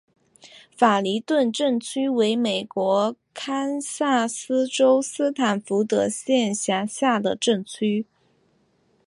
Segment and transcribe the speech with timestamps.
[0.75, 8.07] 法明顿镇区为美国堪萨斯州斯塔福德县辖下的镇区。